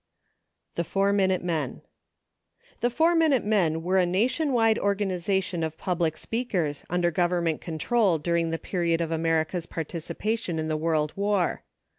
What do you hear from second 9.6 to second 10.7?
participation in